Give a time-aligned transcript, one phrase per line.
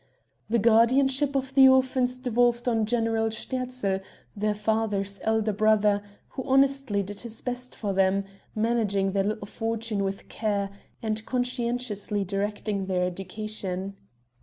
[0.49, 3.99] The guardianship of the orphans devolved on General Sterzl,
[4.35, 8.23] their father's elder brother, who honestly did his best for them,
[8.55, 10.71] managing their little fortune with care,
[11.03, 13.95] and conscientiously directing their education.